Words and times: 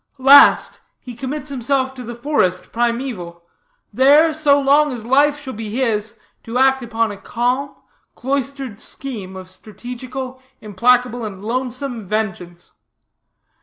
Last, 0.17 0.79
he 0.99 1.13
commits 1.13 1.49
himself 1.49 1.93
to 1.93 2.01
the 2.01 2.15
forest 2.15 2.71
primeval; 2.71 3.43
there, 3.93 4.33
so 4.33 4.59
long 4.59 4.91
as 4.91 5.05
life 5.05 5.39
shall 5.39 5.53
be 5.53 5.69
his, 5.69 6.17
to 6.41 6.57
act 6.57 6.81
upon 6.81 7.11
a 7.11 7.17
calm, 7.17 7.75
cloistered 8.15 8.79
scheme 8.79 9.35
of 9.35 9.51
strategical, 9.51 10.41
implacable, 10.59 11.23
and 11.23 11.45
lonesome 11.45 12.01
vengeance. 12.03 12.71